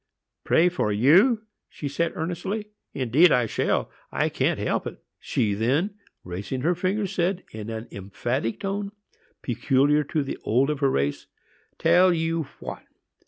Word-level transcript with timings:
"Pray 0.43 0.67
for 0.67 0.91
you!" 0.91 1.43
she 1.69 1.87
said, 1.87 2.13
earnestly. 2.15 2.69
"Indeed 2.91 3.31
I 3.31 3.45
shall,—I 3.45 4.29
can't 4.29 4.57
help 4.57 4.87
it." 4.87 4.97
She 5.19 5.53
then, 5.53 5.91
raising 6.23 6.61
her 6.61 6.73
finger, 6.73 7.05
said, 7.05 7.43
in 7.51 7.69
an 7.69 7.87
emphatic 7.91 8.61
tone, 8.61 8.93
peculiar 9.43 10.03
to 10.05 10.23
the 10.23 10.39
old 10.43 10.71
of 10.71 10.79
her 10.79 10.89
race, 10.89 11.27
"Tell 11.77 12.11
you 12.11 12.45
what! 12.59 12.81